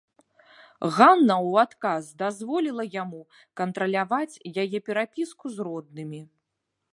Ганна 0.95 1.33
ў 1.33 1.51
адказ 1.67 2.03
дазволіла 2.21 2.83
яму 3.01 3.21
кантраляваць 3.61 4.41
яе 4.65 4.79
перапіску 4.89 5.45
з 5.59 5.69
роднымі. 5.69 6.21